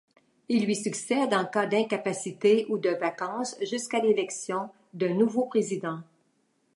[0.49, 5.99] Il lui succède en cas d'incapacité ou de vacance jusqu'à l'élection d'un nouveau Président.